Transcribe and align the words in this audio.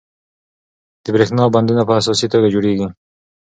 د 1.03 1.05
بریښنا 1.13 1.43
بندونه 1.55 1.81
په 1.85 1.93
اساسي 1.99 2.27
توګه 2.33 2.47
جوړیږي. 2.53 2.87